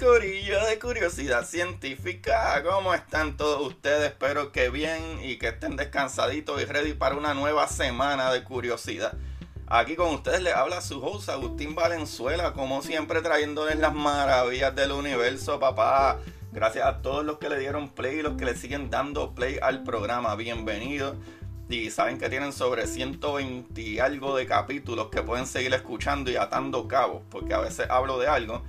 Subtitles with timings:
[0.00, 4.12] Corillo de curiosidad científica, ¿cómo están todos ustedes?
[4.12, 9.12] Espero que bien y que estén descansaditos y ready para una nueva semana de curiosidad.
[9.66, 14.92] Aquí con ustedes les habla su host Agustín Valenzuela, como siempre trayéndoles las maravillas del
[14.92, 16.18] universo, papá.
[16.50, 19.58] Gracias a todos los que le dieron play y los que le siguen dando play
[19.60, 21.14] al programa, bienvenidos.
[21.68, 26.36] Y saben que tienen sobre 120 y algo de capítulos que pueden seguir escuchando y
[26.36, 28.62] atando cabos, porque a veces hablo de algo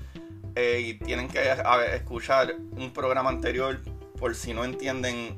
[0.55, 3.80] eh, y tienen que a escuchar un programa anterior
[4.17, 5.38] por si no entienden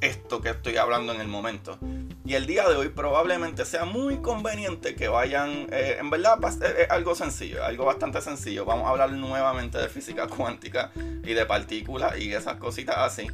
[0.00, 1.78] esto que estoy hablando en el momento.
[2.24, 6.90] Y el día de hoy probablemente sea muy conveniente que vayan, eh, en verdad es
[6.90, 8.64] algo sencillo, algo bastante sencillo.
[8.64, 13.28] Vamos a hablar nuevamente de física cuántica y de partículas y esas cositas así.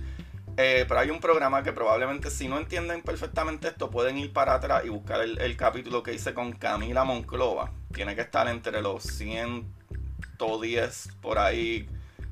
[0.59, 4.53] Eh, pero hay un programa que probablemente si no entienden perfectamente esto pueden ir para
[4.55, 7.73] atrás y buscar el, el capítulo que hice con Camila Monclova.
[7.95, 9.82] Tiene que estar entre los 100
[10.43, 11.89] 110 por ahí,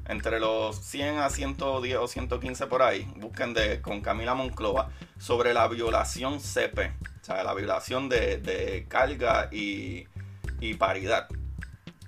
[0.07, 5.55] entre los 100 a 110 o 115 por ahí, busquen de, con Camila Monclova sobre
[5.55, 10.09] la violación CP, o sea, la violación de, carga y,
[10.61, 11.29] y, paridad.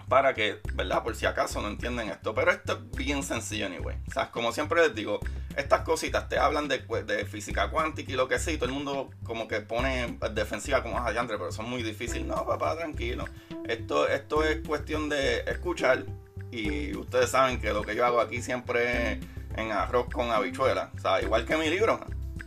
[0.08, 1.02] Para que, ¿verdad?
[1.02, 2.34] Por si acaso no entienden esto.
[2.34, 3.96] Pero esto es bien sencillo, anyway.
[4.08, 5.20] O sea, como siempre les digo,
[5.56, 9.10] estas cositas te hablan de, de física cuántica y lo que y todo el mundo
[9.24, 12.26] como que pone defensiva como Andre, pero son muy difíciles.
[12.26, 13.26] No, papá, tranquilo.
[13.68, 16.04] Esto, esto es cuestión de escuchar.
[16.50, 19.20] Y ustedes saben que lo que yo hago aquí siempre
[19.56, 20.90] en arroz con habichuela.
[20.96, 22.00] O sea, igual que mi libro,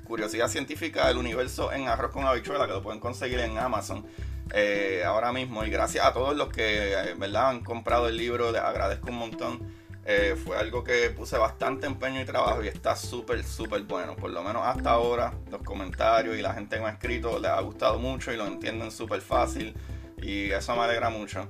[0.04, 4.06] Curiosidad Científica del Universo en arroz con habichuela, que lo pueden conseguir en Amazon.
[4.54, 7.50] Eh, ahora mismo y gracias a todos los que eh, ¿verdad?
[7.50, 9.60] han comprado el libro les agradezco un montón
[10.08, 14.16] eh, fue algo que puse bastante empeño y trabajo y está súper, súper bueno.
[14.16, 17.50] Por lo menos hasta ahora, los comentarios y la gente que me ha escrito les
[17.50, 19.76] ha gustado mucho y lo entienden súper fácil.
[20.22, 21.48] Y eso me alegra mucho.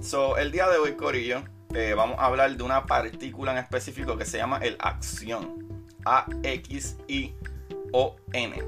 [0.00, 4.18] So, el día de hoy, Corillo, eh, vamos a hablar de una partícula en específico
[4.18, 5.86] que se llama el acción.
[6.04, 7.34] A-X-I-O-N,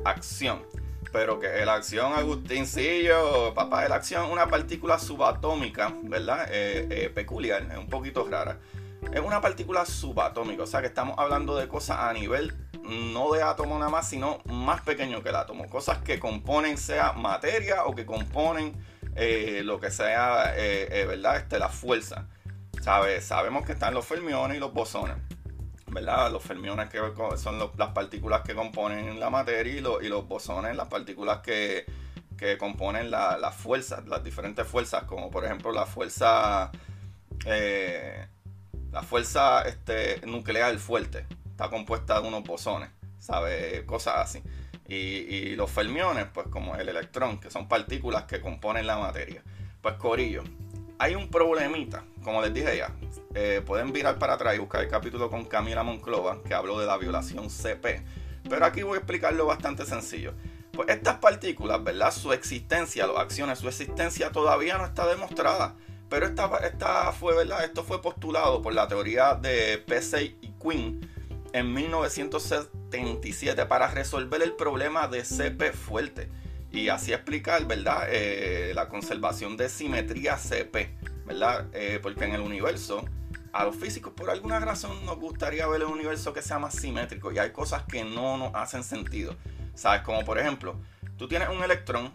[0.04, 0.62] acción.
[1.10, 6.46] Pero que el acción, Agustincillo, papá, el acción, una partícula subatómica, ¿verdad?
[6.50, 8.60] Eh, peculiar, es un poquito rara
[9.12, 12.54] es una partícula subatómica, o sea que estamos hablando de cosas a nivel
[12.88, 15.68] no de átomo nada más, sino más pequeño que el átomo.
[15.68, 18.74] Cosas que componen sea materia o que componen
[19.14, 21.36] eh, lo que sea, eh, eh, ¿verdad?
[21.36, 22.26] Este, la fuerza.
[22.80, 23.20] ¿Sabe?
[23.20, 25.16] Sabemos que están los fermiones y los bosones.
[25.86, 26.30] ¿verdad?
[26.30, 26.98] Los fermiones que
[27.36, 31.86] son las partículas que componen la materia y, y los bosones las partículas que,
[32.58, 36.70] componen las fuerzas, las diferentes fuerzas, como por ejemplo la fuerza
[38.98, 43.84] la fuerza este, nuclear fuerte está compuesta de unos bosones, ¿sabe?
[43.86, 44.42] Cosas así.
[44.88, 49.44] Y, los fermiones, pues como el electrón, que son partículas que componen la materia.
[49.80, 50.42] Pues Corillo,
[50.98, 52.92] hay un problemita, como les dije ya.
[53.36, 56.86] Eh, pueden virar para atrás y buscar el capítulo con Camila Monclova, que habló de
[56.86, 58.02] la violación CP.
[58.50, 60.34] Pero aquí voy a explicarlo bastante sencillo.
[60.72, 62.10] Pues estas partículas, ¿verdad?
[62.10, 65.76] Su existencia, las acciones, su existencia todavía no está demostrada.
[66.08, 67.64] Pero esta, esta fue, ¿verdad?
[67.64, 71.08] Esto fue postulado por la teoría de Pesey y Quinn
[71.52, 76.28] en 1977 para resolver el problema de CP fuerte
[76.70, 78.08] y así explicar, ¿verdad?
[78.10, 80.94] Eh, la conservación de simetría CP,
[81.26, 81.66] ¿verdad?
[81.72, 83.04] Eh, porque en el universo,
[83.52, 87.32] a los físicos por alguna razón nos gustaría ver el universo que sea más simétrico
[87.32, 89.36] y hay cosas que no nos hacen sentido.
[89.74, 90.02] ¿Sabes?
[90.02, 90.76] Como por ejemplo,
[91.16, 92.12] tú tienes un electrón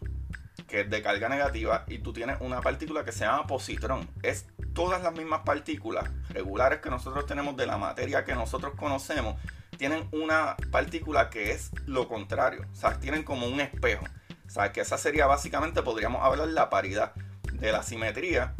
[0.67, 4.09] que es de carga negativa, y tú tienes una partícula que se llama positrón.
[4.21, 9.35] Es todas las mismas partículas regulares que nosotros tenemos de la materia que nosotros conocemos,
[9.77, 12.65] tienen una partícula que es lo contrario.
[12.71, 14.05] O sea, tienen como un espejo.
[14.45, 17.13] O sea, que esa sería básicamente, podríamos hablar la paridad,
[17.53, 18.55] de la simetría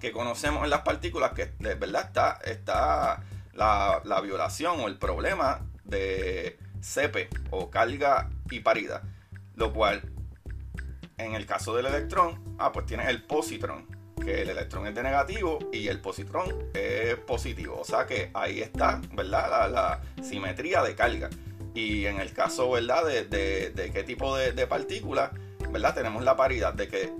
[0.00, 3.22] que conocemos en las partículas, que de verdad está, está
[3.54, 9.02] la, la violación o el problema de CP o carga y paridad.
[9.54, 10.02] Lo cual,
[11.18, 13.86] en el caso del electrón, ah, pues tienes el positrón,
[14.22, 17.78] que el electrón es de negativo y el positrón es positivo.
[17.80, 19.70] O sea que ahí está, ¿verdad?
[19.70, 21.30] La, simetría de carga.
[21.74, 23.04] Y en el caso, ¿verdad?
[23.04, 25.32] De, qué tipo de, de partícula,
[25.70, 25.94] ¿verdad?
[25.94, 27.12] Tenemos la paridad de que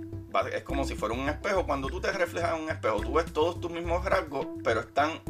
[0.53, 1.65] es como si fuera un espejo.
[1.65, 5.21] Cuando tú te reflejas en un espejo, tú ves todos tus mismos rasgos, pero están.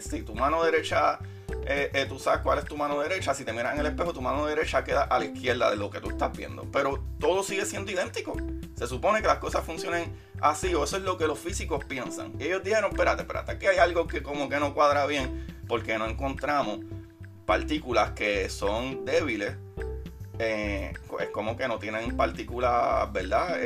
[0.00, 1.18] Si tu mano derecha,
[1.66, 3.34] eh, eh, tú sabes cuál es tu mano derecha.
[3.34, 5.90] Si te miras en el espejo, tu mano derecha queda a la izquierda de lo
[5.90, 6.64] que tú estás viendo.
[6.72, 8.36] Pero todo sigue siendo idéntico.
[8.76, 12.32] Se supone que las cosas funcionen así, o eso es lo que los físicos piensan.
[12.38, 15.98] Y ellos dijeron: Espérate, espérate, aquí hay algo que como que no cuadra bien, porque
[15.98, 16.80] no encontramos
[17.46, 19.56] partículas que son débiles
[20.38, 23.58] eh, es como que no tienen partículas, ¿verdad?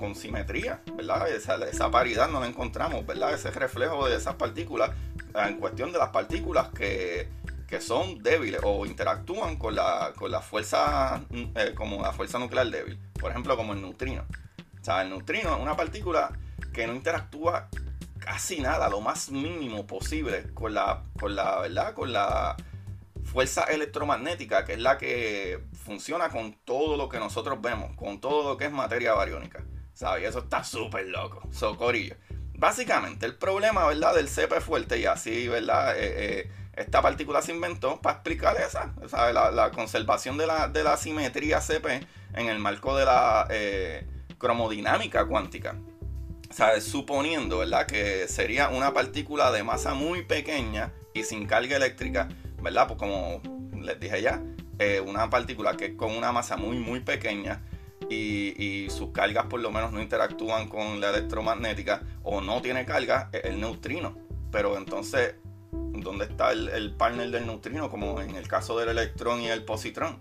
[0.00, 1.28] Eh, eh, con simetría, ¿verdad?
[1.28, 3.34] Esa, paridad no la encontramos, ¿verdad?
[3.34, 4.90] Ese reflejo de esas partículas
[5.34, 7.28] en cuestión de las partículas que,
[7.80, 11.22] son débiles o interactúan con la, con la fuerza,
[11.76, 12.98] como la fuerza nuclear débil.
[13.20, 14.24] Por ejemplo, como el neutrino.
[14.80, 16.32] O sea, el neutrino es una partícula
[16.72, 17.68] que no interactúa
[18.18, 21.94] casi nada, lo más mínimo posible con la, con la, ¿verdad?
[21.94, 22.56] Con la
[23.22, 28.50] fuerza electromagnética, que es la que funciona con todo lo que nosotros vemos, con todo
[28.50, 29.62] lo que es materia bariónica.
[30.00, 30.30] ¿Sabes?
[30.30, 31.42] Eso está súper loco.
[31.52, 32.14] Socorillo.
[32.54, 34.14] Básicamente, el problema, ¿verdad?
[34.14, 35.94] Del CP fuerte y así, ¿verdad?
[35.94, 39.34] Eh, eh, esta partícula se inventó para explicar esa, ¿sabes?
[39.34, 44.06] La, conservación de la, de la, simetría CP en el marco de la eh,
[44.38, 45.76] cromodinámica cuántica.
[46.48, 46.84] ¿Sabes?
[46.84, 47.86] Suponiendo, ¿verdad?
[47.86, 52.26] Que sería una partícula de masa muy pequeña y sin carga eléctrica
[52.62, 52.86] ¿verdad?
[52.86, 53.42] Pues como
[53.78, 54.42] les dije ya,
[55.04, 57.60] una partícula que es con una masa muy, muy pequeña
[58.08, 63.30] y, sus cargas por lo menos no interactúan con la electromagnética o no tiene carga,
[63.32, 64.16] el neutrino.
[64.50, 65.36] Pero entonces,
[65.70, 67.88] ¿dónde está el, el partner del neutrino?
[67.88, 70.18] Como en el caso del electrón y el positrón.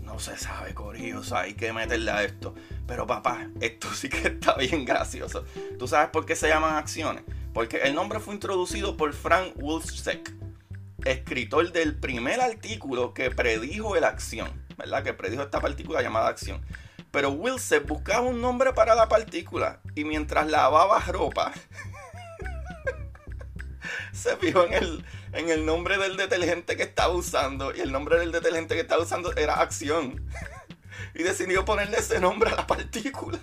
[0.00, 2.54] No se sabe, Corillo, hay que meterle a esto.
[2.86, 5.44] Pero papá, esto sí que está bien gracioso.
[5.78, 7.24] ¿Tú sabes por qué se llaman acciones?
[7.52, 10.36] Porque el nombre fue introducido por Frank Wilczek
[11.06, 15.02] escritor del primer artículo que predijo la acción, ¿verdad?
[15.02, 16.60] Que predijo esta partícula llamada acción.
[17.16, 21.50] Pero Wilson buscaba un nombre para la partícula y mientras lavaba ropa,
[24.12, 28.18] se fijó en el, en el nombre del detergente que estaba usando y el nombre
[28.18, 30.28] del detergente que estaba usando era acción.
[31.14, 33.40] y decidió ponerle ese nombre a la partícula.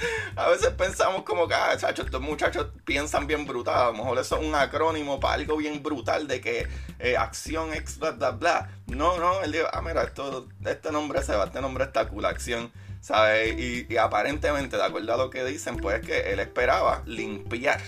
[0.36, 3.76] a veces pensamos como que, ah, chacho, estos muchachos piensan bien brutal.
[3.76, 6.66] A lo mejor eso es un acrónimo para algo bien brutal de que
[6.98, 8.70] eh, acción, ex, bla, bla, bla.
[8.86, 12.24] No, no, él dijo, ah, mira, esto, este nombre se va, este nombre está cool,
[12.24, 12.72] acción.
[13.06, 13.56] ¿Sabes?
[13.56, 17.80] Y, aparentemente, de acuerdo a lo que dicen, pues es que él esperaba limpiar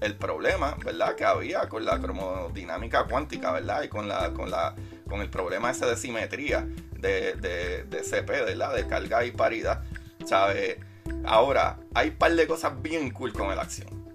[0.00, 1.14] el problema, ¿verdad?
[1.14, 3.84] Que había con la cromodinámica cuántica, ¿verdad?
[3.84, 4.74] Y con la, con la,
[5.08, 6.66] con el problema ese de simetría
[6.98, 8.74] de, de, de CP, ¿verdad?
[8.74, 9.84] De carga y paridad,
[10.24, 10.78] ¿sabes?
[11.24, 14.05] Ahora, hay un par de cosas bien cool con el acción.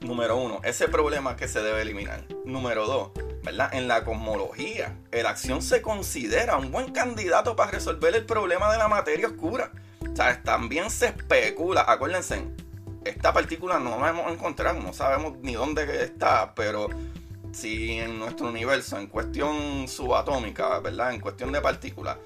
[0.00, 2.24] Número uno, ese problema que se debe eliminar.
[2.46, 3.10] Número dos,
[3.42, 3.74] ¿verdad?
[3.74, 8.78] En la cosmología, el acción se considera un buen candidato para resolver el problema de
[8.78, 9.72] la materia oscura.
[10.10, 12.46] O sea, también se especula, acuérdense,
[13.04, 16.88] esta partícula no la hemos encontrado, no sabemos ni dónde está, pero
[17.52, 21.12] si en nuestro universo, en cuestión subatómica, ¿verdad?
[21.12, 22.16] En cuestión de partículas,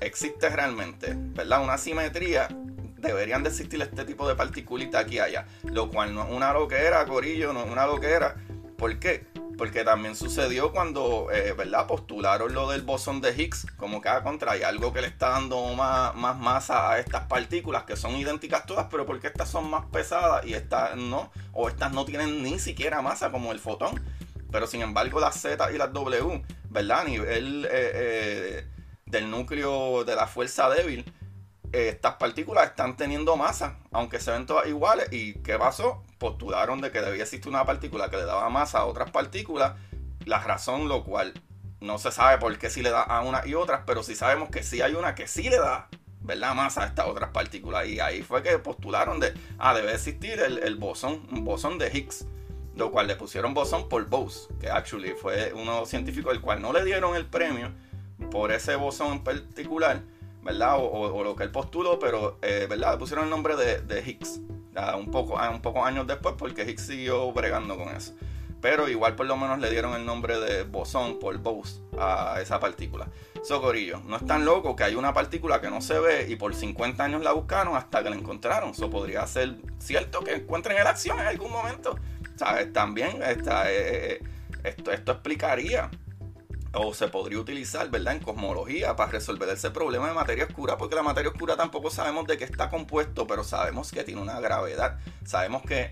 [0.00, 1.64] existe realmente, ¿verdad?
[1.64, 2.48] Una simetría
[3.04, 5.46] deberían de existir este tipo de partículitas aquí y allá.
[5.64, 8.36] Lo cual no es una loquera, Corillo, no es una loquera.
[8.76, 9.26] ¿Por qué?
[9.56, 11.86] Porque también sucedió cuando, eh, ¿verdad?
[11.86, 15.28] Postularon lo del bosón de Higgs, como que a ah, contra algo que le está
[15.28, 19.70] dando más, más masa a estas partículas que son idénticas todas, pero porque estas son
[19.70, 24.02] más pesadas y estas no, o estas no tienen ni siquiera masa como el fotón.
[24.50, 27.00] Pero sin embargo las Z y las W, ¿verdad?
[27.00, 28.68] A nivel eh, eh,
[29.06, 31.04] del núcleo de la fuerza débil,
[31.74, 35.08] estas partículas están teniendo masa, aunque se ven todas iguales.
[35.10, 36.02] ¿Y qué pasó?
[36.18, 39.74] Postularon de que debía existir una partícula que le daba masa a otras partículas.
[40.24, 41.34] La razón lo cual
[41.80, 44.50] no se sabe por qué sí le da a unas y otras, pero sí sabemos
[44.50, 45.88] que sí hay una que sí le da,
[46.20, 46.54] ¿verdad?
[46.54, 47.86] Masa a estas otras partículas.
[47.86, 51.90] Y ahí fue que postularon de, ah, debe existir el, el bosón, un bosón de
[51.90, 52.26] Higgs.
[52.76, 56.72] Lo cual le pusieron bosón por Bose, que actually fue uno científico el cual no
[56.72, 57.70] le dieron el premio
[58.32, 60.02] por ese bosón en particular
[60.44, 60.76] ¿verdad?
[60.78, 62.98] O, lo que él postuló, pero, eh, ¿verdad?
[62.98, 64.40] pusieron el nombre de, Higgs,
[64.96, 68.14] un poco, un poco años después, porque Higgs siguió bregando con eso.
[68.60, 72.60] Pero igual por lo menos le dieron el nombre de bosón por Bose a esa
[72.60, 73.08] partícula.
[73.42, 76.54] Socorillo, no es tan loco que hay una partícula que no se ve y por
[76.54, 78.70] 50 años la buscaron hasta que la encontraron.
[78.70, 81.98] Eso podría ser cierto que encuentren la acción en algún momento.
[82.36, 82.72] ¿Sabes?
[82.72, 84.22] También esta, eh, eh,
[84.64, 85.90] esto, esto explicaría
[86.74, 88.14] o se podría utilizar, ¿verdad?
[88.14, 92.26] En cosmología para resolver ese problema de materia oscura, porque la materia oscura tampoco sabemos
[92.26, 94.98] de qué está compuesto, pero sabemos que tiene una gravedad.
[95.24, 95.90] Sabemos que,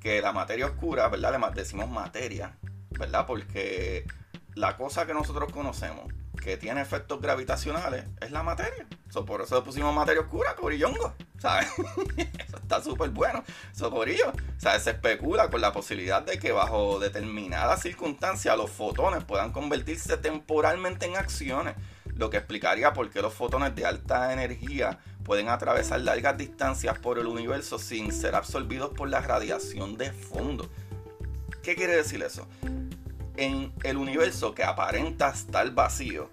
[0.00, 1.38] que la materia oscura, ¿verdad?
[1.38, 2.56] Le decimos materia,
[2.90, 3.26] ¿verdad?
[3.26, 4.06] Porque
[4.54, 8.86] la cosa que nosotros conocemos que tiene efectos gravitacionales es la materia.
[9.26, 11.14] por eso le pusimos materia oscura, corillongo.
[11.38, 11.68] ¿Sabes?
[12.16, 13.42] eso está súper bueno.
[13.72, 14.32] Eso, corillo.
[14.58, 14.82] ¿Sabes?
[14.82, 21.06] Se especula con la posibilidad de que bajo determinadas circunstancias los fotones puedan convertirse temporalmente
[21.06, 21.74] en acciones.
[22.14, 27.18] Lo que explicaría por qué los fotones de alta energía pueden atravesar largas distancias por
[27.18, 30.68] el universo sin ser absorbidos por la radiación de fondo.
[31.62, 32.46] ¿Qué quiere decir eso?
[33.40, 36.28] En el universo que aparenta estar vacío,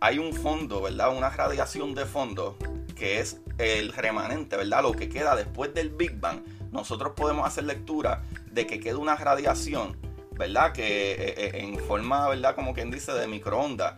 [0.00, 1.16] hay un fondo, ¿verdad?
[1.16, 2.58] Una radiación de fondo
[2.94, 4.82] que es el remanente, ¿verdad?
[4.82, 6.42] Lo que queda después del Big Bang.
[6.70, 9.96] Nosotros podemos hacer lectura de que queda una radiación,
[10.32, 10.72] ¿verdad?
[10.72, 12.54] Que eh, eh, en forma, ¿verdad?
[12.54, 13.94] Como quien dice, de microondas,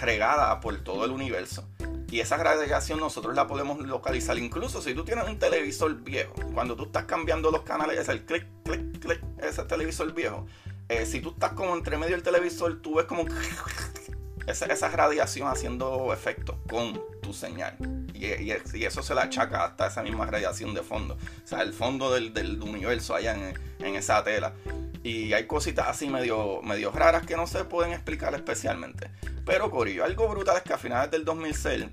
[0.00, 1.68] regada por todo el universo.
[2.10, 6.32] Y esa radiación nosotros la podemos localizar incluso si tú tienes un televisor viejo.
[6.54, 10.46] Cuando tú estás cambiando los canales, es el clic, clic, clic, ese televisor viejo.
[10.90, 13.24] Eh, si tú estás como entre medio del televisor, tú ves como
[14.48, 17.76] esa, esa radiación haciendo efecto con tu señal.
[18.12, 18.50] Y,
[18.84, 21.14] eso se la achaca hasta esa misma radiación de fondo.
[21.14, 23.36] O sea, el fondo del, universo allá
[23.78, 24.52] en, esa tela.
[25.04, 29.12] Y hay cositas así medio, medio raras que no se pueden explicar especialmente.
[29.46, 31.86] Pero Corillo, algo brutal es que a finales del 2006,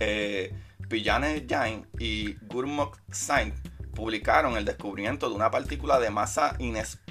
[0.00, 0.52] eh,
[0.88, 3.54] Pillane Jain y Gurmukh Sain
[3.94, 6.56] publicaron el descubrimiento de una partícula de masa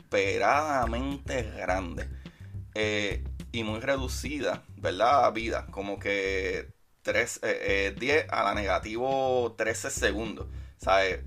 [0.08, 2.08] inesperadamente grande
[2.74, 5.32] eh, y muy reducida, ¿verdad?
[5.34, 10.48] Vida, como que 3, 10 eh, eh, a la negativo 13 segundos.
[10.78, 11.24] ¿Sabes?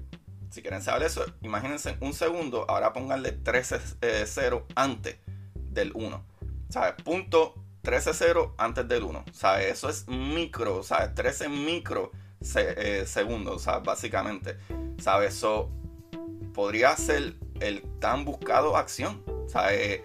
[0.51, 5.17] Si quieren saber eso, imagínense un segundo, ahora pónganle 13 0 antes
[5.55, 6.25] del 1.
[6.69, 6.95] ¿Sabes?
[7.03, 9.25] Punto 13 0 antes del 1.
[9.33, 9.73] ¿Sabes?
[9.73, 11.15] Eso es micro, ¿sabes?
[11.15, 13.85] 13 micro segundos, ¿sabes?
[13.85, 14.57] Básicamente.
[14.99, 15.35] ¿Sabes?
[15.35, 15.71] Eso
[16.53, 19.23] podría ser el tan buscado acción.
[19.49, 20.03] ¿Sabes?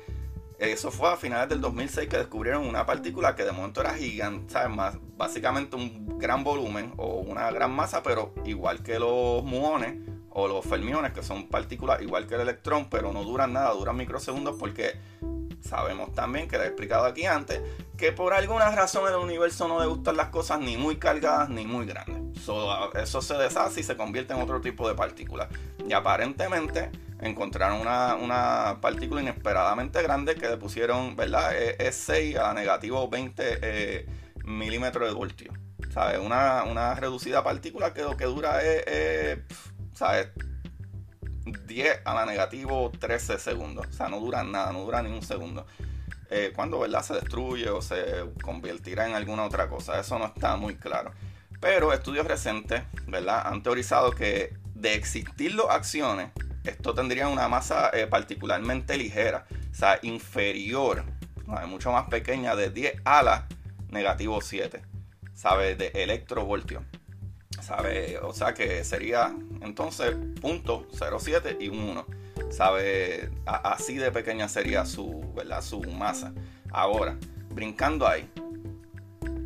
[0.57, 4.53] Eso fue a finales del 2006 que descubrieron una partícula que de momento era gigante,
[4.53, 4.75] ¿sabes?
[4.75, 9.95] Más, básicamente un gran volumen o una gran masa, pero igual que los muones
[10.29, 13.97] o los fermiones, que son partículas igual que el electrón, pero no duran nada, duran
[13.97, 14.95] microsegundos porque
[15.62, 17.62] sabemos también, que lo he explicado aquí antes,
[17.97, 21.65] que por alguna razón el universo no le gustan las cosas ni muy cargadas ni
[21.65, 22.21] muy grandes.
[22.95, 25.50] eso se deshace y se convierte en otro tipo de partícula.
[25.88, 26.91] Y aparentemente
[27.22, 31.55] encontraron una, partícula inesperadamente grande que le pusieron, ¿verdad?
[31.55, 34.05] Es 6 a negativo 20 eh,
[34.43, 35.53] milímetros de voltio.
[35.93, 36.19] ¿Sabes?
[36.19, 39.39] Una, una reducida partícula que lo que dura es,
[39.93, 40.29] ¿sabes?
[41.45, 43.88] 10 a la negativo 13 segundos.
[43.88, 45.65] O sea, no dura nada, no dura ni un segundo.
[46.29, 47.03] Eh, cuando ¿verdad?
[47.03, 50.00] se destruye o se convertirá en alguna otra cosa.
[50.00, 51.12] Eso no está muy claro.
[51.62, 53.43] Pero estudios recientes ¿verdad?
[53.45, 56.31] han teorizado que de existir las acciones,
[56.65, 61.03] esto tendría una masa eh, particularmente ligera, o sea, inferior,
[61.67, 63.48] mucho más pequeña, de 10 a la
[63.89, 64.81] negativo 7,
[65.34, 65.75] ¿sabe?
[65.75, 66.84] De electrovoltio.
[67.62, 68.19] ¿Sabe?
[68.19, 72.05] O sea que sería entonces punto 07 y un 1.
[72.51, 73.31] ¿Sabe?
[73.45, 75.62] así de pequeña sería su, ¿verdad?
[75.62, 76.34] su masa.
[76.72, 77.17] Ahora,
[77.50, 78.29] brincando ahí,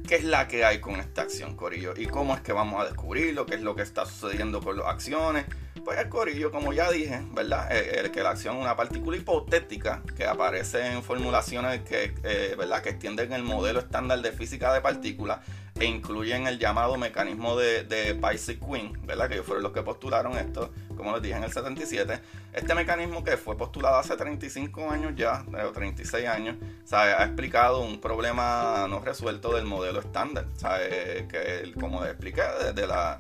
[0.09, 1.93] ¿qué es la que hay con esta acción, Corillo?
[1.95, 3.45] ¿Y cómo es que vamos a descubrirlo?
[3.45, 5.45] ¿Qué es lo que está sucediendo con las acciones?
[5.85, 7.71] Pues el corillo, como ya dije, ¿verdad?
[7.71, 12.55] Eh, el, que la acción es una partícula hipotética que aparece en formulaciones que, eh,
[12.57, 12.81] ¿verdad?
[12.81, 15.41] que extienden el modelo estándar de física de partículas
[15.79, 18.19] e incluyen el llamado mecanismo de, de
[18.67, 19.27] Queen, ¿verdad?
[19.27, 22.19] Que ellos fueron los que postularon esto, como les dije en el 77.
[22.53, 27.13] Este mecanismo que fue postulado hace 35 años ya, o 36 años, ¿sabe?
[27.13, 31.27] ha explicado un problema no resuelto del modelo estándar, ¿sabe?
[31.27, 33.17] que como expliqué, desde la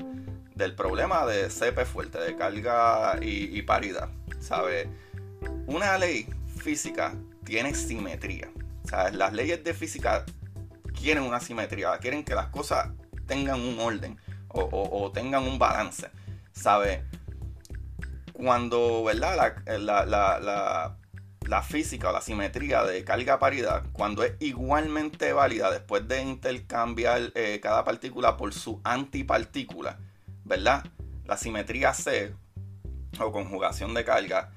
[0.59, 4.09] del problema de CP fuerte, de carga y, paridad.
[4.41, 4.87] ¿Sabes?
[5.65, 7.13] Una ley física
[7.45, 8.51] tiene simetría.
[8.83, 9.15] ¿Sabes?
[9.15, 10.25] Las leyes de física
[10.99, 12.89] quieren una simetría, quieren que las cosas
[13.25, 14.19] tengan un orden
[14.49, 16.09] o, tengan un balance.
[16.51, 16.99] ¿Sabes?
[18.39, 19.53] Cuando, ¿verdad?
[19.65, 20.95] La, la,
[21.45, 27.59] la, física o la simetría de carga-paridad, cuando es igualmente válida después de intercambiar eh,
[27.61, 29.99] cada partícula por su antipartícula,
[30.45, 30.85] ¿verdad?
[31.25, 32.33] La simetría C
[33.19, 34.51] o conjugación de carga,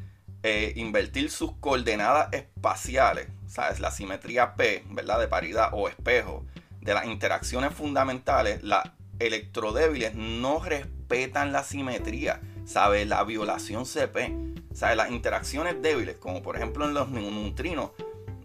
[0.44, 3.80] eh, invertir sus coordenadas espaciales, ¿sabes?
[3.80, 5.18] La simetría P, ¿verdad?
[5.18, 6.46] De paridad o espejo
[6.80, 8.84] de las interacciones fundamentales, las
[9.18, 13.06] electrodébiles no respetan la simetría, ¿sabes?
[13.06, 14.36] La violación CP,
[14.74, 14.96] ¿sabes?
[14.96, 17.90] Las interacciones débiles, como por ejemplo en los neutrinos,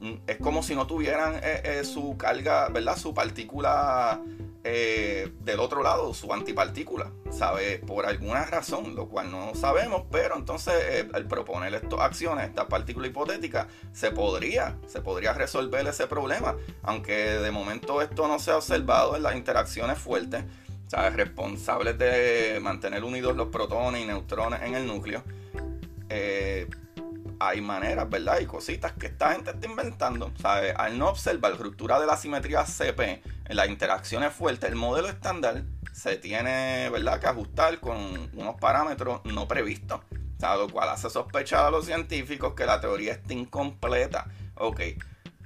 [0.02, 2.98] mm, es como si no tuvieran eh, eh, su carga, ¿verdad?
[2.98, 4.22] Su partícula
[4.64, 7.80] eh, del otro lado, su antipartícula, ¿sabe?
[7.80, 13.08] Por alguna razón, lo cual no sabemos, pero entonces al proponer estas acciones, esta partícula
[13.08, 18.58] hipotética, se podría, se podría resolver ese problema, aunque de momento esto no se ha
[18.58, 20.44] observado en las interacciones fuertes,
[20.88, 21.14] ¿sabes?
[21.14, 25.24] Responsables de mantener unidos los protones y neutrones en el núcleo.
[26.10, 26.68] Eh,
[27.40, 28.40] hay maneras, ¿verdad?
[28.40, 30.32] Y cositas que esta gente está inventando.
[30.42, 30.74] ¿sabes?
[30.78, 35.08] Al no observar la ruptura de la simetría CP en las interacciones fuertes, el modelo
[35.08, 35.64] estándar
[35.94, 40.02] se tiene, ¿verdad?, que ajustar con unos parámetros no previstos.
[40.40, 44.28] lo cual hace sospechar a los científicos que la teoría está incompleta.
[44.56, 44.82] Ok,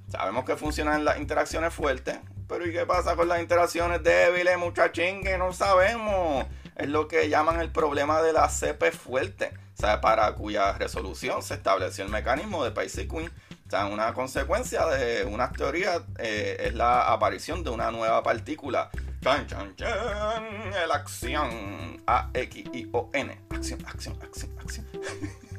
[0.10, 2.20] sabemos que funcionan las interacciones fuertes,
[2.52, 5.24] pero ¿y qué pasa con las interacciones débiles, muchachín?
[5.24, 6.46] Que no sabemos.
[6.76, 9.54] Es lo que llaman el problema de la CP fuerte
[10.02, 13.32] para cuya resolución se estableció el mecanismo de Pace Queen.
[13.68, 18.90] O sea, una consecuencia de unas teorías eh, es la aparición de una nueva partícula.
[19.22, 22.04] Chan, chan, chan, la acción.
[22.06, 23.42] A-X-I-O-N.
[23.50, 24.88] Acción, acción, acción, acción.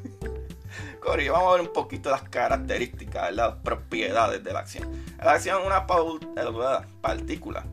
[1.03, 4.89] Cory, vamos a ver un poquito las características, las propiedades de la acción.
[5.21, 7.65] La acción es una eh, partícula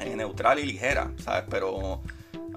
[0.00, 1.44] eh, neutral y ligera, ¿sabes?
[1.48, 2.02] Pero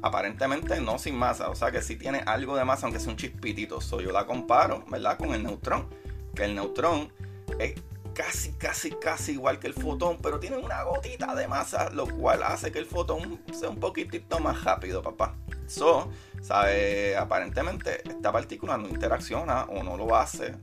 [0.01, 3.17] aparentemente no sin masa, o sea que sí tiene algo de masa, aunque sea un
[3.17, 3.79] chispitito.
[3.79, 5.19] So, yo la comparo, ¿verdad?
[5.19, 5.87] Con el neutrón,
[6.35, 7.13] que el neutrón
[7.59, 7.75] es
[8.13, 12.43] casi, casi, casi igual que el fotón, pero tiene una gotita de masa, lo cual
[12.43, 15.35] hace que el fotón sea un poquitito más rápido, papá.
[15.67, 16.09] So,
[16.41, 17.15] ¿sabe?
[17.15, 20.55] Aparentemente esta partícula no interacciona o no lo hace,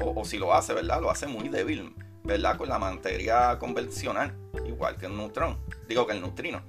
[0.00, 1.00] o, si lo hace, ¿verdad?
[1.00, 2.56] Lo hace muy débil, ¿verdad?
[2.56, 4.34] Con la materia convencional,
[4.66, 6.62] igual que el neutrón, digo que el neutrino,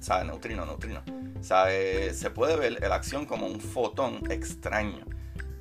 [0.00, 0.24] ¿sabe?
[0.24, 1.02] Neutrino, neutrino.
[1.68, 5.04] Eh, se puede ver la acción como un fotón extraño.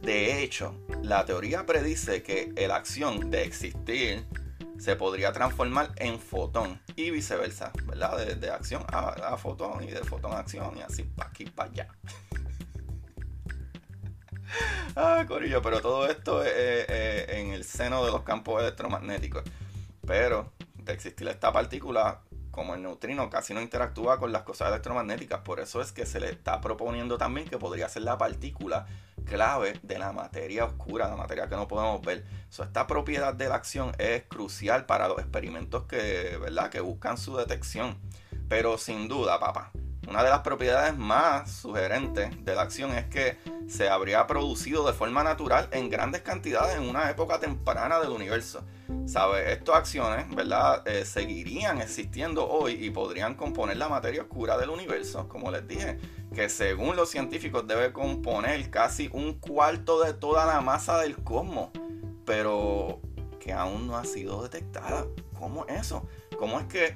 [0.02, 4.26] De hecho, la teoría predice que la acción de existir
[4.80, 8.36] se podría transformar en fotón y viceversa, ¿verdad?
[8.36, 11.88] De, acción a, fotón y de fotón a acción y así para aquí para allá.
[14.96, 16.86] ah, Corillo, pero todo esto es,
[17.30, 19.44] en el seno de los campos electromagnéticos.
[20.08, 22.22] Pero de existir esta partícula
[22.60, 26.20] como el neutrino casi no interactúa con las cosas electromagnéticas, por eso es que se
[26.20, 28.86] le está proponiendo también que podría ser la partícula
[29.24, 32.26] clave de la materia oscura, la materia que no podemos ver.
[32.50, 36.70] esta propiedad de la acción es crucial para los experimentos que, ¿verdad?
[36.70, 37.98] que buscan su detección.
[38.50, 39.72] Pero sin duda, papá,
[40.10, 44.94] una de las propiedades más sugerentes de la acción es que se habría producido de
[44.94, 48.64] forma natural en grandes cantidades en una época temprana del universo.
[49.06, 49.54] ¿Sabe?
[49.54, 50.88] Estas acciones, ¿verdad?
[50.88, 56.00] Eh, seguirían existiendo hoy y podrían componer la materia oscura del universo, como les dije,
[56.34, 61.70] que según los científicos debe componer casi un cuarto de toda la masa del cosmos,
[62.26, 63.00] pero
[63.40, 65.06] que aún no ha sido detectada.
[65.38, 66.08] ¿Cómo es eso?
[66.40, 66.96] ¿Cómo es que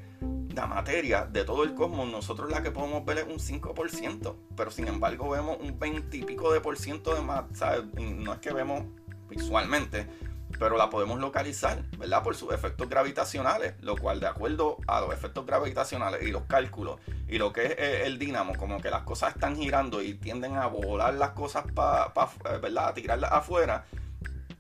[0.56, 4.72] la materia de todo el cosmos, nosotros la que podemos ver es un 5%, pero
[4.72, 7.44] sin embargo vemos un 20 y pico de por ciento de más,
[8.00, 8.86] no es que vemos
[9.30, 10.08] visualmente,
[10.58, 12.24] pero la podemos localizar, ¿verdad?
[12.24, 17.02] Por sus efectos gravitacionales, lo cual de acuerdo a los efectos gravitacionales y los cálculos
[17.28, 20.56] y lo que es eh, el dínamo, como que las cosas están girando y tienden
[20.56, 22.88] a volar las cosas eh, ¿verdad?
[22.88, 23.86] A tirarlas afuera,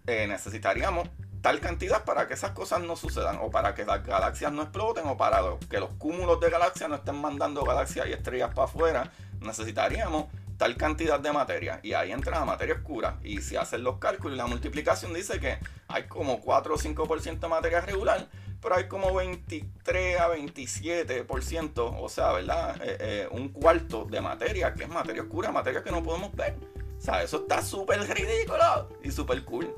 [0.07, 1.07] eh, necesitaríamos
[1.43, 5.05] tal cantidad para que esas cosas no sucedan, o para que las galaxias no exploten,
[5.05, 9.11] o para que los cúmulos de galaxias no estén mandando galaxias y estrellas para afuera,
[9.41, 10.27] necesitaríamos
[10.57, 11.81] tal cantidad de materia.
[11.83, 13.19] Y ahí entra la materia oscura.
[13.25, 17.39] Y si hacen los cálculos y la multiplicación dice que hay como 4 o 5%
[17.39, 18.25] de materia regular,
[18.61, 22.77] pero hay como 23 a 27%, o sea, ¿verdad?
[22.81, 26.55] Eh, eh, un cuarto de materia que es materia oscura, materia que no podemos ver.
[26.97, 29.75] O sea, eso está súper ridículo y súper cool.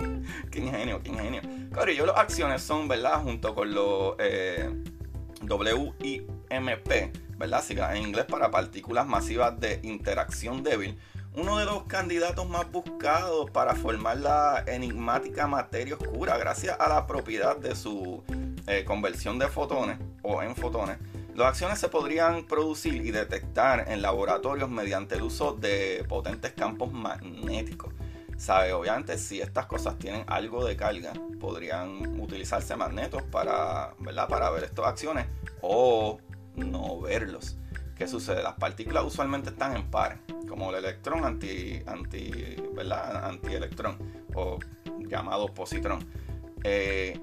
[0.50, 1.42] qué ingenio, qué ingenio.
[1.96, 3.22] Yo las acciones son, ¿verdad?
[3.22, 4.70] Junto con los eh,
[5.42, 6.88] WIMP,
[7.36, 7.96] ¿verdad?
[7.96, 10.98] en inglés para partículas masivas de interacción débil.
[11.34, 17.06] Uno de los candidatos más buscados para formar la enigmática materia oscura, gracias a la
[17.06, 18.24] propiedad de su
[18.66, 20.96] eh, conversión de fotones o en fotones
[21.36, 26.90] las acciones se podrían producir y detectar en laboratorios mediante el uso de potentes campos
[26.92, 27.92] magnéticos.
[28.36, 28.72] ¿Sabe?
[28.72, 34.28] Obviamente, si estas cosas tienen algo de carga, podrían utilizarse magnetos para, ¿verdad?
[34.28, 35.26] para ver estas acciones
[35.62, 36.18] o
[36.54, 37.56] no verlos.
[37.96, 38.42] ¿Qué sucede?
[38.42, 40.18] Las partículas usualmente están en par,
[40.48, 43.24] como el electrón anti, anti, ¿verdad?
[43.24, 43.96] antielectrón
[44.34, 44.58] o
[44.98, 46.06] llamado positrón.
[46.62, 47.18] Eh,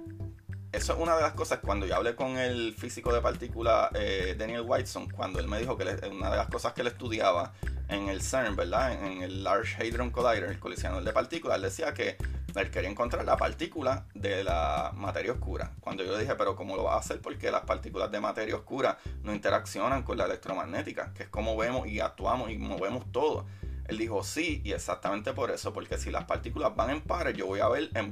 [0.71, 4.36] eso es una de las cosas cuando yo hablé con el físico de partículas eh,
[4.36, 7.54] Daniel Whiteson, cuando él me dijo que una de las cosas que él estudiaba
[7.89, 8.93] en el CERN, ¿verdad?
[9.04, 12.17] En el Large Hadron Collider, el colisionador de partículas, él decía que
[12.56, 15.72] él quería encontrar la partícula de la materia oscura.
[15.80, 17.19] Cuando yo le dije, pero ¿cómo lo va a hacer?
[17.19, 21.88] Porque las partículas de materia oscura no interaccionan con la electromagnética, que es como vemos
[21.88, 23.46] y actuamos y movemos todo.
[23.86, 27.48] Él dijo sí, y exactamente por eso, porque si las partículas van en pares, yo
[27.48, 28.12] voy a ver en,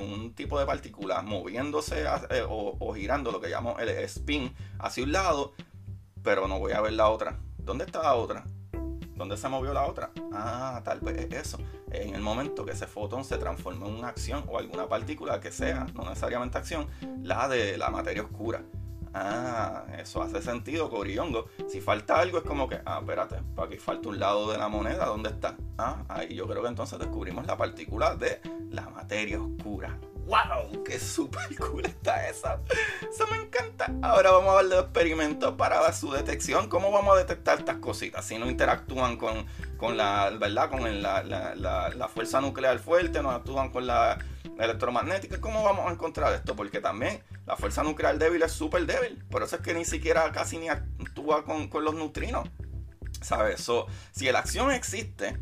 [0.00, 5.12] un tipo de partícula moviéndose eh, o, girando lo que llamo el spin hacia un
[5.12, 5.52] lado,
[6.22, 7.38] pero no voy a ver la otra.
[7.58, 8.44] ¿Dónde está la otra?
[9.22, 10.10] ¿Dónde se movió la otra?
[10.32, 11.58] Ah, tal vez es eso.
[11.92, 15.52] En el momento que ese fotón se transformó en una acción o alguna partícula que
[15.52, 16.88] sea, no necesariamente acción,
[17.22, 18.64] la de la materia oscura.
[19.14, 21.46] Ah, eso hace sentido, Corillongo.
[21.68, 24.66] Si falta algo es como que, ah, espérate, para aquí falta un lado de la
[24.66, 25.56] moneda, ¿dónde está?
[25.78, 30.00] Ah, ahí yo creo que entonces descubrimos la partícula de la materia oscura.
[30.26, 30.84] ¡Wow!
[30.84, 32.60] ¡Qué super cool está esa!
[33.08, 33.92] Eso me encanta.
[34.02, 36.68] Ahora vamos a ver los experimentos para su detección.
[36.68, 38.24] ¿Cómo vamos a detectar estas cositas?
[38.24, 40.70] Si no interactúan con, con la, ¿verdad?
[40.70, 44.18] Con la, la, la fuerza nuclear fuerte, no actúan con la
[44.58, 46.54] electromagnética, ¿cómo vamos a encontrar esto?
[46.54, 49.22] Porque también la fuerza nuclear débil es súper débil.
[49.30, 52.48] Por eso es que ni siquiera casi ni actúa con, los neutrinos.
[53.20, 53.70] ¿Sabes?
[54.10, 55.38] si la acción existe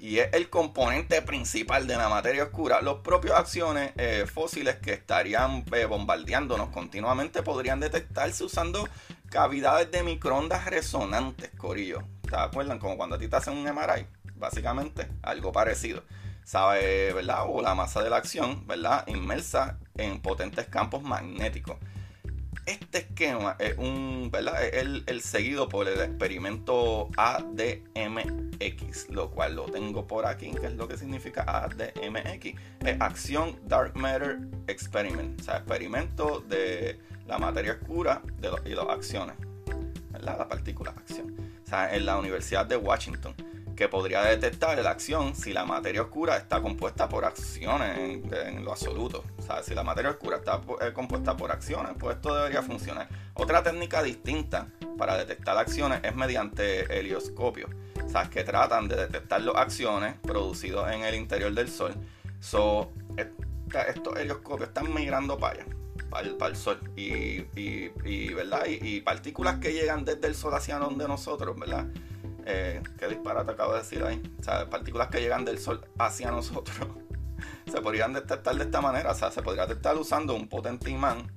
[0.00, 4.94] y es el componente principal de la materia oscura, los propios acciones eh, fósiles que
[4.94, 8.88] estarían eh, bombardeándonos continuamente podrían detectarse usando
[9.28, 12.02] cavidades de microondas resonantes, Corillo.
[12.28, 12.78] ¿Te acuerdan?
[12.78, 14.06] Como cuando a ti te hacen un MRI.
[14.36, 16.02] Básicamente, algo parecido
[16.50, 17.44] sabe, ¿verdad?
[17.46, 19.06] O la masa de la acción, ¿verdad?
[19.06, 21.76] Inmersa en potentes campos magnéticos.
[22.66, 24.62] Este esquema es un, ¿verdad?
[24.64, 30.86] el, seguido por el experimento ADMX, lo cual lo tengo por aquí, que es lo
[30.86, 32.54] que significa ADMX.
[32.84, 38.88] Es Acción Dark Matter Experiment, o sea, experimento de la materia oscura de y las
[38.88, 39.36] acciones,
[40.10, 40.38] ¿verdad?
[40.38, 41.34] La partícula acción.
[41.64, 43.34] O sea, en la Universidad de Washington
[43.80, 48.72] que podría detectar la acción si la materia oscura está compuesta por acciones en, lo
[48.72, 49.24] absoluto.
[49.38, 53.08] O sea, si la materia oscura está eh, compuesta por acciones, pues esto debería funcionar.
[53.32, 57.70] Otra técnica distinta para detectar acciones es mediante helioscopio.
[58.04, 61.94] O sea, que tratan de detectar las acciones producidas en el interior del Sol.
[62.38, 65.64] So, estos helioscopios están migrando para allá,
[66.10, 66.78] para el, Sol.
[66.96, 68.66] Y, ¿verdad?
[68.66, 71.86] y partículas que llegan desde el Sol hacia donde nosotros, ¿verdad?
[72.46, 76.30] Eh, qué disparate acabo de decir ahí, o sea, partículas que llegan del Sol hacia
[76.30, 76.76] nosotros,
[77.70, 81.30] se podrían detectar de esta manera, o sea, se podría detectar usando un potente imán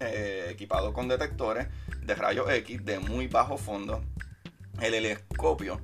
[0.00, 1.68] eh, equipado con detectores
[2.02, 4.02] de rayos X de muy bajo fondo,
[4.80, 5.80] el telescopio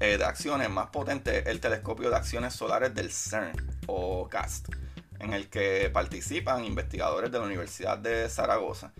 [0.00, 3.52] eh, de acciones más potente, el telescopio de acciones solares del CERN
[3.86, 4.68] o CAST,
[5.18, 8.92] en el que participan investigadores de la Universidad de Zaragoza.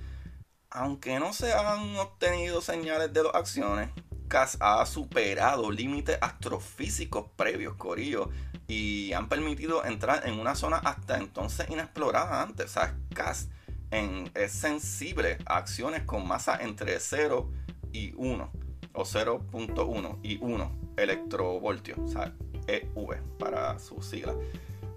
[0.68, 3.88] Aunque no se han obtenido señales de las acciones,
[4.30, 8.30] CAS ha superado límites astrofísicos previos, Corillo,
[8.68, 12.66] y han permitido entrar en una zona hasta entonces inexplorada antes.
[12.66, 13.50] O sea, CAS
[13.90, 17.50] es sensible a acciones con masa entre 0
[17.92, 18.52] y 1,
[18.92, 22.32] o 0.1 y 1 electrovoltios, o sea,
[22.68, 24.34] EV para su sigla.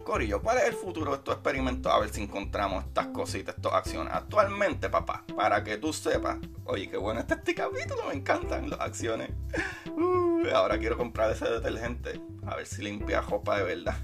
[0.03, 1.91] Corillo, ¿cuál es el futuro de estos experimentos?
[1.91, 4.13] A ver si encontramos estas cositas, estas acciones.
[4.13, 8.79] Actualmente, papá, para que tú sepas, oye, qué bueno está este capítulo, me encantan las
[8.79, 9.31] acciones.
[9.95, 13.95] Uh, ahora quiero comprar ese detergente, a ver si limpia ropa de verdad.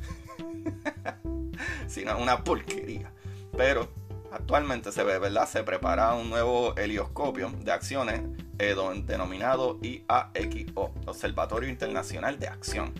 [1.88, 3.12] si no, es una porquería.
[3.58, 3.90] Pero
[4.32, 5.50] actualmente se ve, ¿verdad?
[5.50, 8.22] Se prepara un nuevo helioscopio de acciones
[8.60, 12.94] eh, denominado IAXO, Observatorio Internacional de Acción.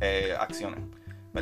[0.00, 0.80] Eh, acciones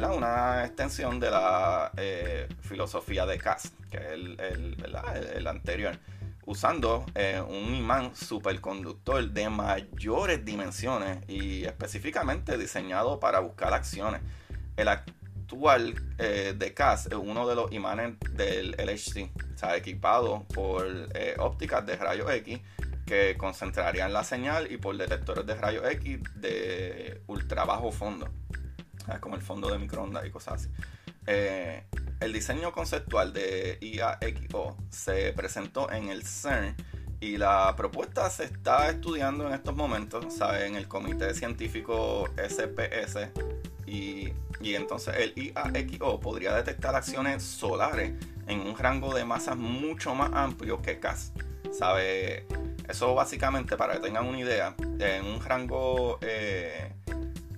[0.04, 5.98] una extensión de la eh, filosofía de Cass, que es el, anterior,
[6.44, 14.20] usando eh, un imán superconductor de mayores dimensiones y específicamente diseñado para buscar acciones.
[14.76, 20.44] El actual eh, de Cass es uno de los imanes del LHC, o sea, equipado
[20.52, 20.86] por
[21.38, 22.60] ópticas de rayos X
[23.06, 28.28] que concentrarían la señal y por detectores de rayos X de ultra bajo fondo
[29.20, 30.68] como el fondo de microondas y cosas así.
[31.26, 31.84] Eh,
[32.20, 36.74] el diseño conceptual de IAXO se presentó en el CERN
[37.20, 40.66] y la propuesta se está estudiando en estos momentos, ¿sabe?
[40.66, 43.30] En el comité científico SPS
[43.86, 48.12] y, y entonces el IAXO podría detectar acciones solares
[48.46, 51.32] en un rango de masas mucho más amplio que CAS,
[51.72, 52.46] ¿sabe?
[52.88, 56.18] Eso básicamente, para que tengan una idea, en un rango...
[56.22, 56.92] Eh,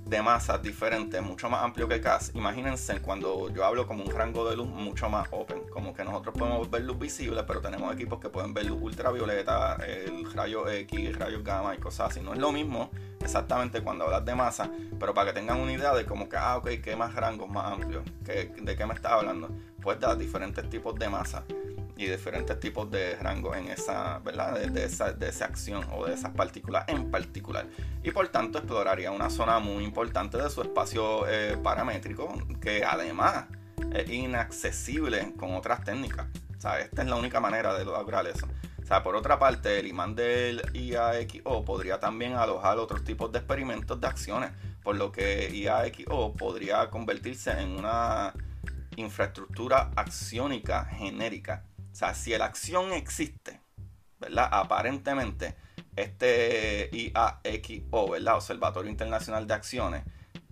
[0.08, 2.30] de masas diferentes, mucho más amplio que CAS.
[2.34, 6.34] Imagínense cuando yo hablo como un rango de luz mucho más open, como que nosotros
[6.38, 11.18] podemos ver luz visible, pero tenemos equipos que pueden ver luz ultravioleta, el rayo X,
[11.18, 12.20] rayos gamma y cosas así.
[12.20, 12.90] No es lo mismo
[13.20, 16.56] exactamente cuando hablas de masa, pero para que tengan una idea de como que, ah,
[16.56, 18.02] ok, ¿qué más rangos más amplios?
[18.22, 19.50] ¿De qué me estás hablando?
[19.82, 21.44] Pues de diferentes tipos de masa
[21.98, 24.56] y diferentes tipos de rangos en esa, ¿verdad?
[24.56, 27.66] De, esa, de esa acción o de esas partículas en particular.
[28.04, 33.46] Y por tanto exploraría una zona muy importante de su espacio eh, paramétrico que además
[33.92, 36.28] es inaccesible con otras técnicas.
[36.56, 38.46] O sea, esta es la única manera de lograr eso.
[38.90, 44.00] O por otra parte, el imán del IAXO podría también alojar otros tipos de experimentos
[44.00, 44.52] de acciones,
[44.84, 48.32] por lo que IAXO podría convertirse en una
[48.94, 51.64] infraestructura acciónica genérica
[51.98, 53.60] sea, si la acción existe,
[54.20, 54.48] ¿verdad?
[54.52, 55.56] Aparentemente,
[55.96, 58.36] este IAXO, ¿verdad?
[58.36, 60.04] Observatorio Internacional de Acciones,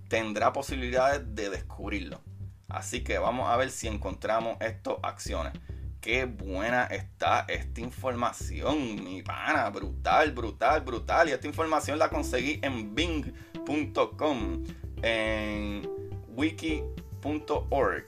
[0.08, 2.20] tendrá posibilidades de descubrirlo.
[2.68, 5.52] Así que vamos a ver si encontramos estas acciones.
[6.00, 9.70] Qué buena está esta información, mi pana.
[9.70, 11.28] Brutal, brutal, brutal.
[11.28, 14.64] Y esta información la conseguí en bing.com,
[15.02, 15.88] en
[16.28, 18.04] wiki.org,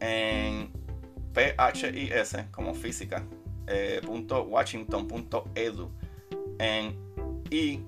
[0.00, 0.79] en
[1.32, 3.24] PHIS como física,
[3.66, 5.90] eh, punto washington.edu
[6.58, 6.94] en
[7.50, 7.80] i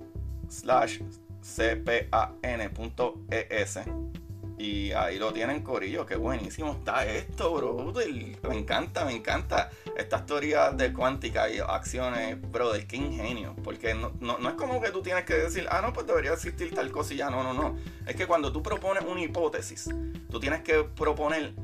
[0.48, 1.00] slash
[1.57, 2.98] cpan.es
[4.62, 7.92] y ahí lo tienen corillo, qué buenísimo está esto, bro.
[8.48, 13.57] Me encanta, me encanta estas teorías de cuántica y acciones, brother, qué ingenio.
[13.64, 16.33] Porque no, no, no, es como que tú tienes que decir, ah, no, pues debería
[16.33, 17.28] existir tal cosa y ya.
[17.28, 17.76] No, no, no.
[18.07, 19.88] Es que cuando tú propones una hipótesis,
[20.31, 21.55] tú tienes que proponer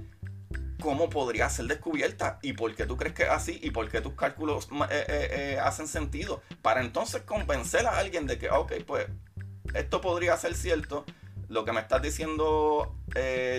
[0.81, 4.01] cómo podría ser descubierta y por qué tú crees que es así y por qué
[4.01, 6.43] tus cálculos eh, eh, eh, hacen sentido.
[6.63, 9.07] Para entonces convencer a alguien de que, ok, pues
[9.75, 11.05] esto podría ser cierto,
[11.49, 12.95] lo que me estás diciendo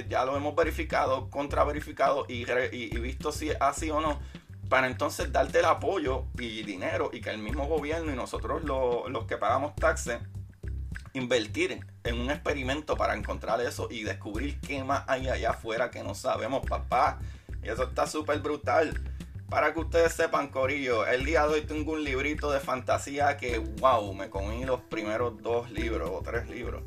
[0.08, 4.20] ya lo hemos verificado, contraverificado y, y, visto si es así o no,
[4.70, 9.26] para entonces darte el apoyo y dinero y que el mismo gobierno y nosotros los
[9.26, 10.20] que pagamos taxes
[11.14, 16.04] invertir en un experimento para encontrar eso y descubrir qué más hay allá afuera que
[16.04, 17.20] no sabemos, papá.
[17.64, 18.94] Y eso está súper brutal.
[19.50, 23.58] Para que ustedes sepan, Corillo, el día de hoy tengo un librito de fantasía que,
[23.58, 26.84] wow, me comí los primeros dos libros o tres libros.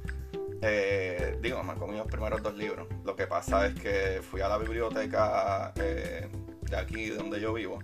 [0.63, 2.87] Eh, digo, me comí los primeros dos libros.
[3.05, 6.29] Lo que pasa es que fui a la biblioteca eh,
[6.61, 7.81] de aquí, donde yo vivo.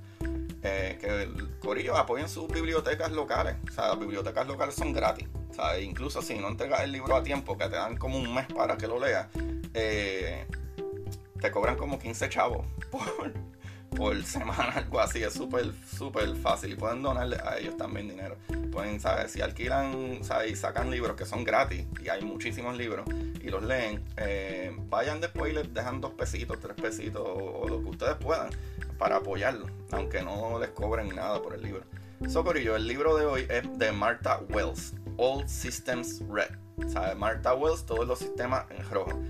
[0.62, 3.56] Eh, que el Corillo apoyen sus bibliotecas locales.
[3.68, 5.28] O sea, las bibliotecas locales son gratis.
[5.80, 8.76] Incluso si no entregas el libro a tiempo, que te dan como un mes para
[8.76, 9.28] que lo leas,
[9.74, 10.46] eh,
[11.40, 13.32] te cobran como 15 chavos por,
[13.90, 15.22] por semana, algo así.
[15.22, 16.72] Es súper, súper fácil.
[16.72, 18.36] Y pueden donarle a ellos también dinero.
[18.70, 19.32] Pueden, ¿sabes?
[19.32, 23.08] Si alquilan y sacan libros que son gratis, y hay muchísimos libros,
[23.42, 27.82] y los leen, eh, vayan después y les dejan dos pesitos, tres pesitos, o, lo
[27.82, 28.50] que ustedes puedan,
[28.98, 31.84] para apoyarlo, aunque no les cobren nada por el libro.
[32.28, 34.94] Socorillo, el libro de hoy es de Martha Wells.
[35.18, 36.50] All Systems Red.
[36.84, 39.20] O sea, Martha Wells, todos los sistemas en rojo.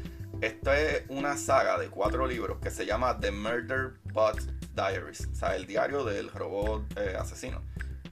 [0.40, 4.40] Esta es una saga de cuatro libros que se llama The Murder Bot
[4.74, 5.28] Diaries.
[5.32, 7.62] O sea, el diario del robot eh, asesino.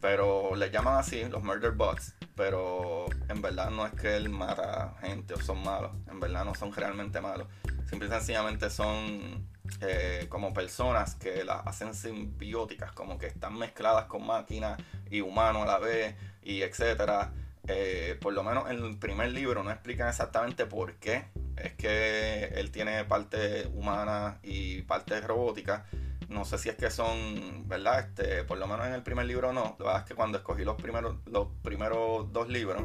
[0.00, 2.14] Pero le llaman así los Murder Bots.
[2.34, 5.92] Pero en verdad no es que él mata gente o son malos.
[6.10, 7.46] En verdad no son realmente malos.
[7.88, 9.46] Simple y sencillamente son
[9.80, 12.92] eh, como personas que las hacen simbióticas.
[12.92, 16.14] Como que están mezcladas con máquinas y humanos a la vez.
[16.42, 17.32] Y etcétera.
[17.68, 21.24] Eh, por lo menos en el primer libro no explican exactamente por qué
[21.56, 25.86] es que él tiene parte humana y parte robótica.
[26.28, 28.00] No sé si es que son, ¿verdad?
[28.00, 29.76] Este, por lo menos en el primer libro no.
[29.78, 32.82] La verdad es que cuando escogí los primeros, los primeros dos libros,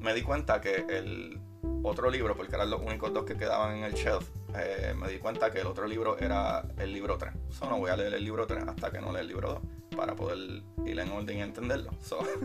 [0.00, 1.40] me di cuenta que el
[1.82, 5.18] otro libro, porque eran los únicos dos que quedaban en el shelf, eh, me di
[5.18, 7.32] cuenta que el otro libro era el libro 3.
[7.50, 9.96] So, no voy a leer el libro 3 hasta que no lea el libro 2
[9.96, 11.90] para poder ir en orden y entenderlo.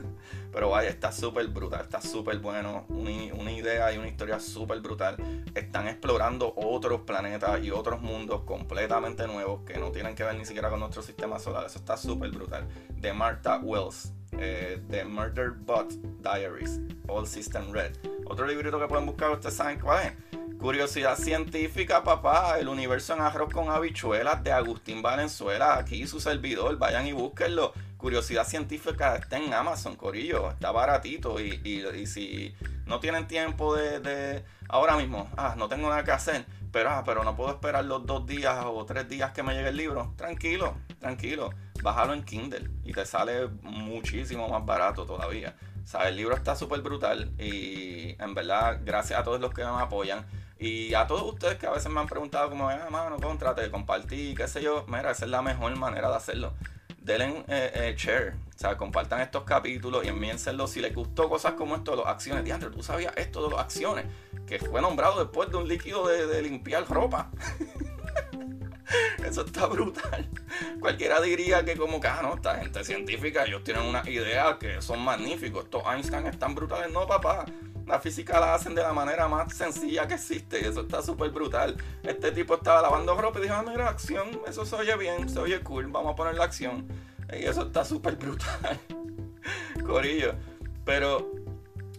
[0.51, 2.85] pero vaya, está súper brutal, está súper bueno.
[2.89, 5.17] Una, idea y una historia súper brutal.
[5.55, 10.45] Están explorando otros planetas y otros mundos completamente nuevos que no tienen que ver ni
[10.45, 11.65] siquiera con nuestro sistema solar.
[11.65, 12.67] Eso está súper brutal.
[12.95, 14.13] De Martha Wells.
[14.33, 16.79] Eh, The Murder Bot Diaries.
[17.07, 17.93] All System Red.
[18.25, 20.26] Otro librito que pueden buscar, ustedes saben cuál es.
[20.59, 22.57] Curiosidad científica, papá.
[22.59, 25.77] El universo en arroz con habichuelas de Agustín Valenzuela.
[25.77, 26.77] Aquí su servidor.
[26.79, 27.73] Vayan y búsquenlo.
[27.97, 30.49] Curiosidad científica está en Amazon, Corillo.
[30.49, 31.39] Está baratito.
[31.39, 32.55] Y, y, si
[32.87, 36.45] no tienen tiempo de, de, Ahora mismo, ah, no tengo nada que hacer.
[36.71, 39.69] pero, ah, pero no puedo esperar los dos días o tres días que me llegue
[39.69, 40.13] el libro.
[40.17, 41.51] Tranquilo, tranquilo.
[41.83, 45.55] Bájalo en Kindle y te sale muchísimo más barato todavía.
[45.83, 49.63] O sea, el libro está súper brutal y en verdad, gracias a todos los que
[49.63, 50.25] me apoyan
[50.59, 54.33] y a todos ustedes que a veces me han preguntado como, ah, mano, contrate, compartí,
[54.35, 54.85] qué sé yo.
[54.87, 56.53] Mira, esa es la mejor manera de hacerlo.
[56.97, 61.53] Denle eh, eh, share, o sea, compartan estos capítulos y envíenselos si les gustó cosas
[61.53, 62.43] como esto de las acciones.
[62.43, 64.05] Diandre, tú sabías esto de las acciones,
[64.47, 67.29] que fue nombrado después de un líquido de, limpiar ropa.
[69.23, 70.27] Eso está brutal.
[70.79, 74.81] Cualquiera diría que como que, ah, no, esta gente científica, ellos tienen unas ideas que
[74.81, 75.65] son magníficos.
[75.65, 76.91] Estos Einstein están brutales.
[76.91, 77.45] No, papá.
[77.88, 80.67] La física la hacen de la manera más sencilla que existe.
[80.67, 81.78] Eso está súper brutal.
[82.04, 85.39] Este tipo estaba lavando ropa y dijo, ah, mira, acción, eso se oye bien, se
[85.39, 86.86] oye cool, vamos a poner la acción.
[87.32, 88.78] Y eso está súper brutal.
[89.86, 90.34] Corillo.
[90.84, 91.32] Pero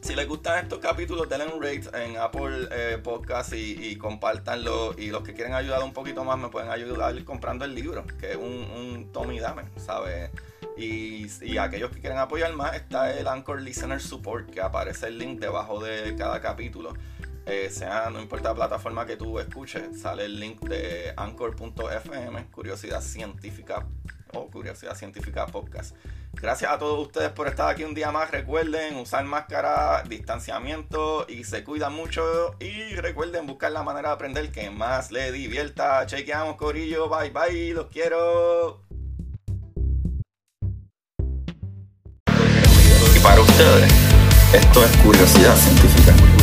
[0.00, 4.94] si les gustan estos capítulos, denle un rate en Apple eh, Podcast y, y compártanlo.
[4.96, 8.32] Y los que quieren ayudar un poquito más me pueden ayudar comprando el libro, que
[8.32, 10.30] es un, un Tommy Dame, ¿sabes?
[10.76, 15.40] Y, aquellos que quieren apoyar más, está el Anchor Listener Support, que aparece el link
[15.40, 16.94] debajo de cada capítulo.
[17.46, 23.00] Eh, sea, no importa la plataforma que tú escuches, sale el link de anchor.fm, Curiosidad
[23.00, 23.87] Científica
[24.32, 25.94] o Curiosidad Científica Podcast.
[26.34, 28.30] Gracias a todos ustedes por estar aquí un día más.
[28.30, 32.54] Recuerden usar máscara, distanciamiento y se cuidan mucho.
[32.60, 36.06] Y recuerden buscar la manera de aprender que más les divierta.
[36.06, 37.08] Chequeamos, Corillo.
[37.08, 37.74] Bye bye.
[37.74, 38.88] Los quiero.
[43.22, 43.92] para ustedes.
[44.52, 46.38] Esto es curiosidad científica.